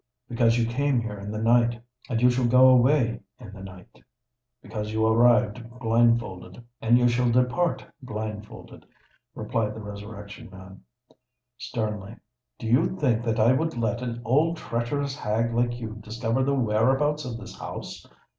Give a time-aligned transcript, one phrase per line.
[0.27, 4.01] "Because you came here in the night—and you shall go away in the night:
[4.59, 8.87] because you arrived blindfolded—and you shall depart blindfolded,"
[9.35, 10.81] replied the Resurrection Man,
[11.59, 12.15] sternly.
[12.57, 16.55] "Do you think that I would let an old treacherous hag like you discover the
[16.55, 18.03] whereabouts of this house?